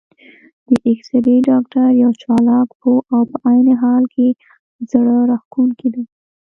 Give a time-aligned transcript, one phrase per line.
[0.67, 4.27] د اېکسرې ډاکټر یو چالاک، پوه او په عین حال کې
[4.91, 5.95] زړه راښکونکی و.